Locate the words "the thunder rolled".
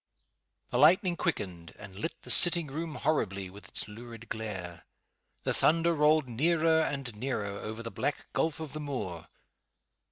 5.43-6.27